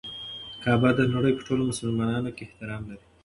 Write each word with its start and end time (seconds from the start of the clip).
کعبه 0.63 0.89
د 0.97 0.99
نړۍ 1.13 1.31
په 1.35 1.41
ټولو 1.47 1.63
مسلمانانو 1.71 2.29
کې 2.35 2.43
احترام 2.45 2.81
لري. 2.89 3.05